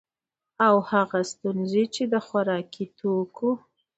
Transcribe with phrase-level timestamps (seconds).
[0.67, 3.51] او هغه ستونزي چي د خوراکي توکو